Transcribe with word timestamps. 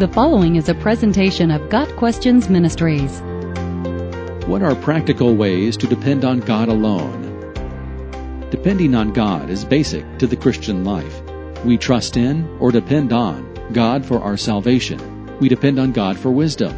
The 0.00 0.08
following 0.08 0.56
is 0.56 0.70
a 0.70 0.74
presentation 0.74 1.50
of 1.50 1.68
Got 1.68 1.94
Questions 1.96 2.48
Ministries. 2.48 3.20
What 4.48 4.62
are 4.62 4.74
practical 4.74 5.34
ways 5.34 5.76
to 5.76 5.86
depend 5.86 6.24
on 6.24 6.40
God 6.40 6.70
alone? 6.70 7.20
Depending 8.50 8.94
on 8.94 9.12
God 9.12 9.50
is 9.50 9.62
basic 9.62 10.06
to 10.16 10.26
the 10.26 10.38
Christian 10.38 10.86
life. 10.86 11.20
We 11.66 11.76
trust 11.76 12.16
in 12.16 12.48
or 12.60 12.72
depend 12.72 13.12
on 13.12 13.46
God 13.74 14.06
for 14.06 14.22
our 14.22 14.38
salvation. 14.38 15.38
We 15.38 15.50
depend 15.50 15.78
on 15.78 15.92
God 15.92 16.16
for 16.18 16.30
wisdom. 16.30 16.74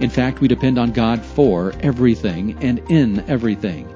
In 0.00 0.10
fact, 0.10 0.40
we 0.40 0.48
depend 0.48 0.76
on 0.76 0.90
God 0.90 1.24
for 1.24 1.72
everything 1.78 2.58
and 2.60 2.80
in 2.90 3.20
everything. 3.30 3.86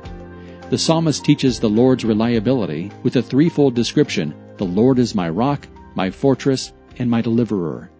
The 0.70 0.78
psalmist 0.78 1.24
teaches 1.24 1.58
the 1.58 1.68
Lord's 1.68 2.04
reliability 2.04 2.92
with 3.02 3.16
a 3.16 3.22
threefold 3.22 3.74
description 3.74 4.36
The 4.56 4.66
Lord 4.66 5.00
is 5.00 5.16
my 5.16 5.28
rock, 5.28 5.66
my 5.96 6.12
fortress, 6.12 6.72
and 7.00 7.10
my 7.10 7.22
deliverer. 7.22 7.90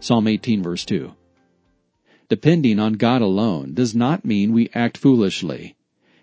Psalm 0.00 0.28
18 0.28 0.62
verse 0.62 0.84
2. 0.84 1.12
Depending 2.28 2.78
on 2.78 2.92
God 2.92 3.20
alone 3.20 3.74
does 3.74 3.96
not 3.96 4.24
mean 4.24 4.52
we 4.52 4.70
act 4.72 4.96
foolishly. 4.96 5.74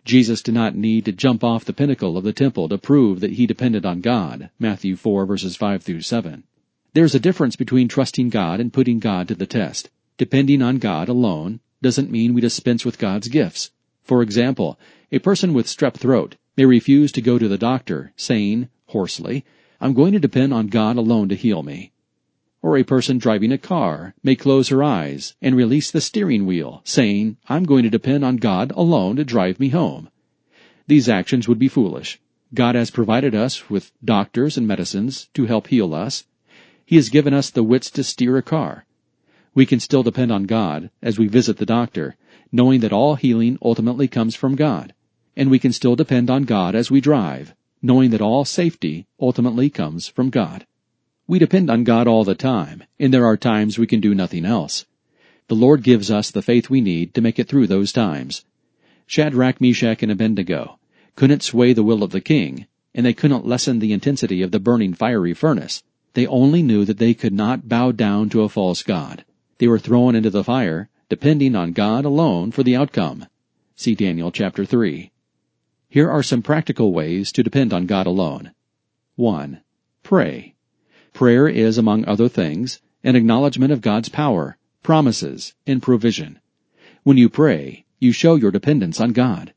Jesus 0.05 0.41
did 0.41 0.53
not 0.53 0.77
need 0.77 1.03
to 1.03 1.11
jump 1.11 1.43
off 1.43 1.65
the 1.65 1.73
pinnacle 1.73 2.15
of 2.15 2.23
the 2.23 2.31
temple 2.31 2.69
to 2.69 2.77
prove 2.77 3.19
that 3.19 3.33
he 3.33 3.45
depended 3.45 3.85
on 3.85 3.99
God. 3.99 4.49
Matthew 4.57 4.95
4 4.95 5.25
verses 5.25 5.57
5 5.57 5.83
through 5.83 6.01
7. 6.01 6.45
There's 6.93 7.15
a 7.15 7.19
difference 7.19 7.57
between 7.57 7.89
trusting 7.89 8.29
God 8.29 8.61
and 8.61 8.71
putting 8.71 8.99
God 8.99 9.27
to 9.27 9.35
the 9.35 9.45
test. 9.45 9.89
Depending 10.17 10.61
on 10.61 10.77
God 10.77 11.09
alone 11.09 11.59
doesn't 11.81 12.09
mean 12.09 12.33
we 12.33 12.39
dispense 12.39 12.85
with 12.85 12.97
God's 12.97 13.27
gifts. 13.27 13.71
For 14.03 14.21
example, 14.21 14.79
a 15.11 15.19
person 15.19 15.53
with 15.53 15.67
strep 15.67 15.95
throat 15.95 16.37
may 16.55 16.63
refuse 16.63 17.11
to 17.11 17.21
go 17.21 17.37
to 17.37 17.49
the 17.49 17.57
doctor, 17.57 18.13
saying, 18.15 18.69
hoarsely, 18.85 19.43
I'm 19.81 19.93
going 19.93 20.13
to 20.13 20.19
depend 20.19 20.53
on 20.53 20.67
God 20.67 20.95
alone 20.95 21.27
to 21.27 21.35
heal 21.35 21.61
me 21.61 21.91
or 22.65 22.77
a 22.77 22.83
person 22.83 23.19
driving 23.19 23.51
a 23.51 23.59
car 23.59 24.15
may 24.23 24.35
close 24.35 24.69
her 24.69 24.81
eyes 24.81 25.35
and 25.39 25.55
release 25.55 25.91
the 25.91 26.01
steering 26.01 26.47
wheel, 26.47 26.81
saying, 26.83 27.37
I'm 27.47 27.63
going 27.63 27.83
to 27.83 27.91
depend 27.91 28.25
on 28.25 28.37
God 28.37 28.71
alone 28.71 29.17
to 29.17 29.23
drive 29.23 29.59
me 29.59 29.69
home. 29.69 30.09
These 30.87 31.07
actions 31.07 31.47
would 31.47 31.59
be 31.59 31.67
foolish. 31.67 32.19
God 32.55 32.73
has 32.73 32.89
provided 32.89 33.35
us 33.35 33.69
with 33.69 33.91
doctors 34.03 34.57
and 34.57 34.67
medicines 34.67 35.29
to 35.35 35.45
help 35.45 35.67
heal 35.67 35.93
us. 35.93 36.25
He 36.87 36.95
has 36.95 37.09
given 37.09 37.35
us 37.35 37.51
the 37.51 37.61
wits 37.61 37.91
to 37.91 38.03
steer 38.03 38.35
a 38.35 38.41
car. 38.41 38.87
We 39.53 39.67
can 39.67 39.79
still 39.79 40.01
depend 40.01 40.31
on 40.31 40.45
God 40.45 40.89
as 41.03 41.19
we 41.19 41.27
visit 41.27 41.57
the 41.57 41.67
doctor, 41.67 42.15
knowing 42.51 42.79
that 42.79 42.91
all 42.91 43.13
healing 43.13 43.59
ultimately 43.61 44.07
comes 44.07 44.33
from 44.33 44.55
God. 44.55 44.91
And 45.37 45.51
we 45.51 45.59
can 45.59 45.71
still 45.71 45.95
depend 45.95 46.31
on 46.31 46.45
God 46.45 46.73
as 46.73 46.89
we 46.89 46.99
drive, 46.99 47.53
knowing 47.83 48.09
that 48.09 48.21
all 48.21 48.43
safety 48.43 49.05
ultimately 49.19 49.69
comes 49.69 50.07
from 50.07 50.31
God. 50.31 50.65
We 51.27 51.39
depend 51.39 51.71
on 51.71 51.83
God 51.83 52.07
all 52.07 52.23
the 52.23 52.35
time, 52.35 52.83
and 52.99 53.11
there 53.11 53.25
are 53.25 53.35
times 53.35 53.79
we 53.79 53.87
can 53.87 53.99
do 53.99 54.13
nothing 54.13 54.45
else. 54.45 54.85
The 55.47 55.55
Lord 55.55 55.81
gives 55.81 56.11
us 56.11 56.29
the 56.29 56.43
faith 56.43 56.69
we 56.69 56.81
need 56.81 57.15
to 57.15 57.21
make 57.21 57.39
it 57.39 57.47
through 57.47 57.65
those 57.65 57.91
times. 57.91 58.45
Shadrach, 59.07 59.59
Meshach, 59.59 60.03
and 60.03 60.11
Abednego 60.11 60.77
couldn't 61.15 61.41
sway 61.41 61.73
the 61.73 61.83
will 61.83 62.03
of 62.03 62.11
the 62.11 62.21
king, 62.21 62.67
and 62.93 63.05
they 63.05 63.13
couldn't 63.13 63.45
lessen 63.45 63.79
the 63.79 63.93
intensity 63.93 64.41
of 64.41 64.51
the 64.51 64.59
burning 64.59 64.93
fiery 64.93 65.33
furnace. 65.33 65.83
They 66.13 66.27
only 66.27 66.61
knew 66.61 66.85
that 66.85 66.97
they 66.97 67.13
could 67.13 67.33
not 67.33 67.67
bow 67.67 67.91
down 67.91 68.29
to 68.29 68.43
a 68.43 68.49
false 68.49 68.83
god. 68.83 69.25
They 69.57 69.67
were 69.67 69.79
thrown 69.79 70.15
into 70.15 70.29
the 70.29 70.43
fire, 70.43 70.89
depending 71.09 71.55
on 71.55 71.73
God 71.73 72.05
alone 72.05 72.51
for 72.51 72.63
the 72.63 72.75
outcome. 72.75 73.25
See 73.75 73.95
Daniel 73.95 74.31
chapter 74.31 74.65
3. 74.65 75.11
Here 75.89 76.09
are 76.09 76.23
some 76.23 76.41
practical 76.41 76.93
ways 76.93 77.31
to 77.33 77.43
depend 77.43 77.73
on 77.73 77.85
God 77.85 78.07
alone. 78.07 78.51
1. 79.15 79.61
Pray. 80.03 80.54
Prayer 81.15 81.47
is, 81.47 81.77
among 81.77 82.03
other 82.03 82.27
things, 82.27 82.81
an 83.01 83.15
acknowledgement 83.15 83.71
of 83.71 83.79
God's 83.79 84.09
power, 84.09 84.57
promises, 84.83 85.53
and 85.65 85.81
provision. 85.81 86.41
When 87.03 87.15
you 87.15 87.29
pray, 87.29 87.85
you 88.01 88.11
show 88.11 88.35
your 88.35 88.51
dependence 88.51 88.99
on 88.99 89.13
God. 89.13 89.53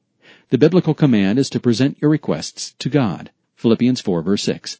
The 0.51 0.57
biblical 0.57 0.95
command 0.95 1.37
is 1.37 1.51
to 1.51 1.59
present 1.59 1.99
your 2.01 2.13
requests 2.13 2.77
to 2.79 2.89
God. 2.89 3.33
Philippians 3.57 4.01
4 4.01 4.23
verse 4.23 4.45
6. 4.45 4.79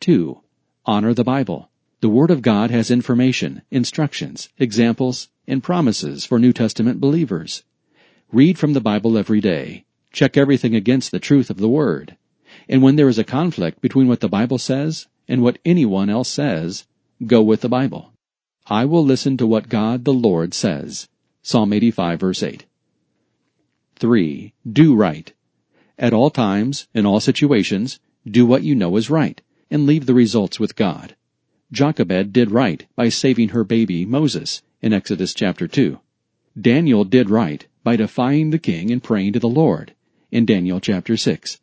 2. 0.00 0.42
Honor 0.84 1.14
the 1.14 1.24
Bible. 1.24 1.70
The 2.02 2.10
Word 2.10 2.30
of 2.30 2.42
God 2.42 2.70
has 2.70 2.90
information, 2.90 3.62
instructions, 3.70 4.50
examples, 4.58 5.30
and 5.48 5.62
promises 5.62 6.26
for 6.26 6.38
New 6.38 6.52
Testament 6.52 7.00
believers. 7.00 7.64
Read 8.30 8.58
from 8.58 8.74
the 8.74 8.82
Bible 8.82 9.16
every 9.16 9.40
day. 9.40 9.86
Check 10.12 10.36
everything 10.36 10.74
against 10.74 11.12
the 11.12 11.18
truth 11.18 11.48
of 11.48 11.56
the 11.56 11.66
Word. 11.70 12.18
And 12.68 12.82
when 12.82 12.96
there 12.96 13.08
is 13.08 13.18
a 13.18 13.24
conflict 13.24 13.80
between 13.80 14.06
what 14.06 14.20
the 14.20 14.28
Bible 14.28 14.58
says 14.58 15.06
and 15.28 15.42
what 15.42 15.58
anyone 15.64 16.10
else 16.10 16.28
says, 16.28 16.86
go 17.26 17.42
with 17.42 17.60
the 17.60 17.68
Bible. 17.68 18.12
I 18.66 18.84
will 18.84 19.04
listen 19.04 19.36
to 19.38 19.46
what 19.46 19.68
God 19.68 20.04
the 20.04 20.12
Lord 20.12 20.54
says. 20.54 21.08
Psalm 21.42 21.72
85 21.72 22.20
verse 22.20 22.42
8. 22.42 22.66
3. 23.96 24.52
Do 24.70 24.94
right. 24.94 25.32
At 25.98 26.12
all 26.12 26.30
times, 26.30 26.88
in 26.94 27.06
all 27.06 27.20
situations, 27.20 28.00
do 28.28 28.46
what 28.46 28.62
you 28.62 28.74
know 28.74 28.96
is 28.96 29.10
right, 29.10 29.40
and 29.70 29.86
leave 29.86 30.06
the 30.06 30.14
results 30.14 30.60
with 30.60 30.76
God. 30.76 31.16
Jochebed 31.70 32.32
did 32.32 32.50
right 32.50 32.86
by 32.96 33.08
saving 33.08 33.50
her 33.50 33.64
baby 33.64 34.04
Moses 34.04 34.62
in 34.80 34.92
Exodus 34.92 35.34
chapter 35.34 35.66
2. 35.66 35.98
Daniel 36.60 37.04
did 37.04 37.30
right 37.30 37.66
by 37.82 37.96
defying 37.96 38.50
the 38.50 38.58
king 38.58 38.90
and 38.90 39.02
praying 39.02 39.32
to 39.32 39.40
the 39.40 39.48
Lord 39.48 39.94
in 40.30 40.44
Daniel 40.44 40.80
chapter 40.80 41.16
6. 41.16 41.60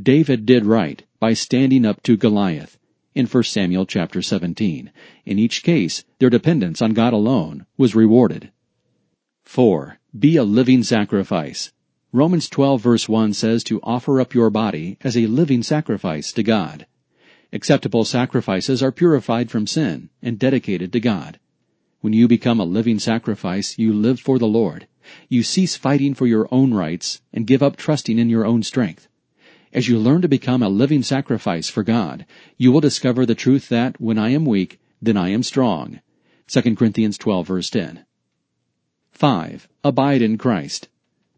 David 0.00 0.46
did 0.46 0.64
right 0.64 1.02
by 1.20 1.32
standing 1.32 1.86
up 1.86 2.02
to 2.02 2.16
Goliath 2.16 2.78
in 3.16 3.26
1 3.26 3.42
Samuel 3.44 3.86
chapter 3.86 4.20
17. 4.20 4.92
In 5.24 5.38
each 5.38 5.62
case, 5.62 6.04
their 6.18 6.28
dependence 6.28 6.82
on 6.82 6.92
God 6.92 7.14
alone 7.14 7.64
was 7.78 7.94
rewarded. 7.94 8.52
4. 9.42 9.98
Be 10.16 10.36
a 10.36 10.44
living 10.44 10.82
sacrifice. 10.82 11.72
Romans 12.12 12.50
12 12.50 12.82
verse 12.82 13.08
1 13.08 13.32
says 13.32 13.64
to 13.64 13.80
offer 13.82 14.20
up 14.20 14.34
your 14.34 14.50
body 14.50 14.98
as 15.00 15.16
a 15.16 15.28
living 15.28 15.62
sacrifice 15.62 16.30
to 16.30 16.42
God. 16.42 16.86
Acceptable 17.54 18.04
sacrifices 18.04 18.82
are 18.82 18.92
purified 18.92 19.50
from 19.50 19.66
sin 19.66 20.10
and 20.20 20.38
dedicated 20.38 20.92
to 20.92 21.00
God. 21.00 21.40
When 22.02 22.12
you 22.12 22.28
become 22.28 22.60
a 22.60 22.64
living 22.64 22.98
sacrifice, 22.98 23.78
you 23.78 23.94
live 23.94 24.20
for 24.20 24.38
the 24.38 24.46
Lord. 24.46 24.88
You 25.30 25.42
cease 25.42 25.74
fighting 25.74 26.12
for 26.12 26.26
your 26.26 26.48
own 26.50 26.74
rights 26.74 27.22
and 27.32 27.46
give 27.46 27.62
up 27.62 27.76
trusting 27.76 28.18
in 28.18 28.28
your 28.28 28.44
own 28.44 28.62
strength. 28.62 29.08
As 29.76 29.88
you 29.88 29.98
learn 29.98 30.22
to 30.22 30.28
become 30.28 30.62
a 30.62 30.70
living 30.70 31.02
sacrifice 31.02 31.68
for 31.68 31.82
God, 31.82 32.24
you 32.56 32.72
will 32.72 32.80
discover 32.80 33.26
the 33.26 33.34
truth 33.34 33.68
that 33.68 34.00
when 34.00 34.16
I 34.16 34.30
am 34.30 34.46
weak, 34.46 34.80
then 35.02 35.18
I 35.18 35.28
am 35.28 35.42
strong. 35.42 36.00
2 36.48 36.76
Corinthians 36.76 37.18
12 37.18 37.46
verse 37.46 37.68
10. 37.68 38.06
5. 39.12 39.68
Abide 39.84 40.22
in 40.22 40.38
Christ. 40.38 40.88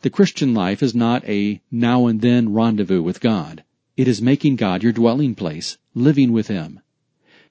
The 0.02 0.10
Christian 0.10 0.54
life 0.54 0.84
is 0.84 0.94
not 0.94 1.28
a 1.28 1.60
now 1.72 2.06
and 2.06 2.20
then 2.20 2.52
rendezvous 2.52 3.02
with 3.02 3.20
God. 3.20 3.64
It 3.96 4.06
is 4.06 4.22
making 4.22 4.54
God 4.54 4.84
your 4.84 4.92
dwelling 4.92 5.34
place, 5.34 5.76
living 5.92 6.30
with 6.30 6.46
Him. 6.46 6.78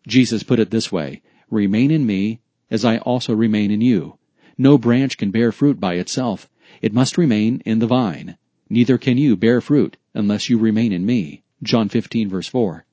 Jesus 0.07 0.43
put 0.43 0.57
it 0.57 0.71
this 0.71 0.89
way, 0.89 1.21
Remain 1.49 1.91
in 1.91 2.05
me, 2.05 2.39
as 2.71 2.85
I 2.85 2.99
also 2.99 3.35
remain 3.35 3.71
in 3.71 3.81
you. 3.81 4.17
No 4.57 4.77
branch 4.77 5.17
can 5.17 5.31
bear 5.31 5.51
fruit 5.51 5.81
by 5.81 5.95
itself. 5.95 6.47
It 6.81 6.93
must 6.93 7.17
remain 7.17 7.61
in 7.65 7.79
the 7.79 7.87
vine. 7.87 8.37
Neither 8.69 8.97
can 8.97 9.17
you 9.17 9.35
bear 9.35 9.61
fruit 9.61 9.97
unless 10.13 10.49
you 10.49 10.57
remain 10.57 10.91
in 10.91 11.05
me. 11.05 11.43
John 11.63 11.89
15 11.89 12.29
verse 12.29 12.47
4. 12.47 12.85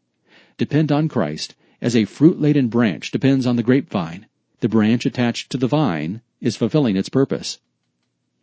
Depend 0.57 0.93
on 0.93 1.09
Christ 1.09 1.55
as 1.81 1.95
a 1.95 2.05
fruit-laden 2.05 2.69
branch 2.69 3.11
depends 3.11 3.47
on 3.47 3.57
the 3.57 3.63
grapevine. 3.63 4.27
The 4.61 4.69
branch 4.69 5.05
attached 5.05 5.51
to 5.51 5.59
the 5.59 5.67
vine 5.67 6.23
is 6.41 6.57
fulfilling 6.57 6.97
its 6.97 7.09
purpose. 7.09 7.59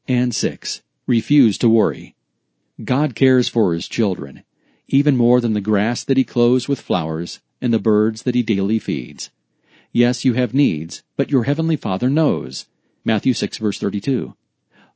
And 0.07 0.35
6. 0.35 0.83
Refuse 1.07 1.57
to 1.57 1.69
worry. 1.69 2.15
God 2.83 3.15
cares 3.15 3.47
for 3.47 3.73
His 3.73 3.87
children, 3.87 4.43
even 4.87 5.17
more 5.17 5.41
than 5.41 5.53
the 5.53 5.61
grass 5.61 6.03
that 6.03 6.17
He 6.17 6.23
clothes 6.23 6.67
with 6.67 6.81
flowers 6.81 7.39
and 7.61 7.73
the 7.73 7.79
birds 7.79 8.23
that 8.23 8.35
He 8.35 8.43
daily 8.43 8.77
feeds. 8.77 9.31
Yes, 9.91 10.23
you 10.23 10.33
have 10.33 10.53
needs, 10.53 11.01
but 11.15 11.31
your 11.31 11.45
Heavenly 11.45 11.77
Father 11.77 12.09
knows. 12.09 12.67
Matthew 13.03 13.33
6 13.33 13.57
verse 13.57 13.79
32. 13.79 14.35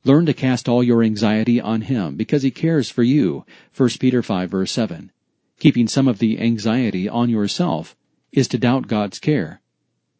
Learn 0.06 0.24
to 0.26 0.34
cast 0.34 0.68
all 0.68 0.84
your 0.84 1.02
anxiety 1.02 1.60
on 1.60 1.80
Him 1.80 2.14
because 2.14 2.44
He 2.44 2.52
cares 2.52 2.88
for 2.88 3.02
you. 3.02 3.44
1 3.76 3.88
Peter 3.98 4.22
5 4.22 4.48
verse 4.48 4.70
7. 4.70 5.10
Keeping 5.58 5.88
some 5.88 6.06
of 6.06 6.20
the 6.20 6.38
anxiety 6.38 7.08
on 7.08 7.28
yourself 7.28 7.96
is 8.30 8.46
to 8.46 8.56
doubt 8.56 8.86
God's 8.86 9.18
care. 9.18 9.60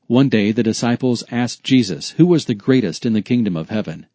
One 0.09 0.29
day 0.29 0.51
the 0.51 0.65
disciples 0.65 1.23
asked 1.31 1.63
Jesus 1.63 2.11
who 2.19 2.27
was 2.27 2.47
the 2.47 2.55
greatest 2.55 3.07
in 3.07 3.13
the 3.13 3.23
kingdom 3.23 3.57
of 3.57 3.71
heaven. 3.71 4.07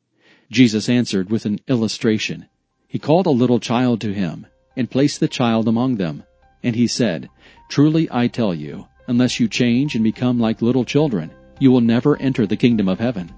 Jesus 0.51 0.89
answered 0.89 1.29
with 1.29 1.45
an 1.45 1.59
illustration. 1.69 2.47
He 2.89 2.99
called 2.99 3.25
a 3.25 3.29
little 3.29 3.61
child 3.61 4.01
to 4.01 4.11
him 4.11 4.47
and 4.75 4.91
placed 4.91 5.21
the 5.21 5.29
child 5.29 5.69
among 5.69 5.95
them. 5.95 6.23
And 6.61 6.75
he 6.75 6.87
said, 6.87 7.29
Truly 7.69 8.09
I 8.11 8.27
tell 8.27 8.53
you, 8.53 8.87
unless 9.07 9.39
you 9.39 9.47
change 9.47 9.95
and 9.95 10.03
become 10.03 10.37
like 10.37 10.61
little 10.61 10.83
children, 10.83 11.31
you 11.61 11.71
will 11.71 11.79
never 11.79 12.17
enter 12.17 12.45
the 12.45 12.57
kingdom 12.57 12.89
of 12.89 12.99
heaven. 12.99 13.31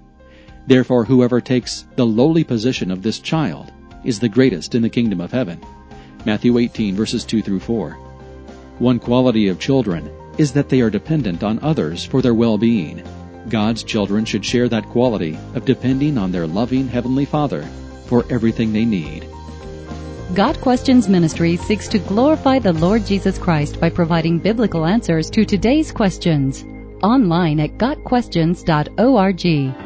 Therefore, 0.66 1.04
whoever 1.04 1.40
takes 1.40 1.84
the 1.96 2.06
lowly 2.06 2.44
position 2.44 2.90
of 2.90 3.02
this 3.02 3.18
child 3.18 3.72
is 4.04 4.18
the 4.18 4.28
greatest 4.28 4.74
in 4.74 4.82
the 4.82 4.88
kingdom 4.88 5.20
of 5.20 5.32
heaven. 5.32 5.60
Matthew 6.24 6.58
18, 6.58 6.94
verses 6.94 7.24
2 7.24 7.42
through 7.42 7.60
4. 7.60 7.92
One 8.78 8.98
quality 8.98 9.48
of 9.48 9.60
children 9.60 10.10
is 10.38 10.52
that 10.52 10.68
they 10.68 10.80
are 10.80 10.90
dependent 10.90 11.44
on 11.44 11.60
others 11.62 12.04
for 12.04 12.22
their 12.22 12.34
well 12.34 12.58
being. 12.58 13.02
God's 13.48 13.84
children 13.84 14.24
should 14.24 14.44
share 14.44 14.68
that 14.68 14.86
quality 14.86 15.38
of 15.54 15.64
depending 15.64 16.18
on 16.18 16.32
their 16.32 16.46
loving 16.46 16.88
Heavenly 16.88 17.26
Father 17.26 17.62
for 18.06 18.24
everything 18.30 18.72
they 18.72 18.84
need. 18.84 19.28
Got 20.34 20.60
Questions 20.60 21.08
Ministry 21.08 21.56
seeks 21.56 21.86
to 21.88 21.98
glorify 21.98 22.58
the 22.58 22.72
Lord 22.72 23.06
Jesus 23.06 23.38
Christ 23.38 23.78
by 23.78 23.90
providing 23.90 24.38
biblical 24.38 24.86
answers 24.86 25.30
to 25.30 25.44
today's 25.44 25.92
questions. 25.92 26.64
Online 27.02 27.60
at 27.60 27.76
GotQuestions.org. 27.76 29.83